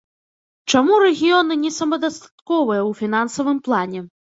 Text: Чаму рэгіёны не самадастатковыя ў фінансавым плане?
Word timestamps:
Чаму 0.73 0.93
рэгіёны 1.03 1.53
не 1.67 1.75
самадастатковыя 1.77 2.81
ў 2.89 3.01
фінансавым 3.05 3.57
плане? 3.67 4.09